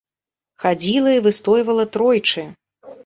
[0.63, 2.49] Хадзіла і выстойвала тройчы.